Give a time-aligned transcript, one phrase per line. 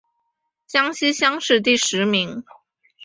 [0.65, 2.43] 江西乡试第十名。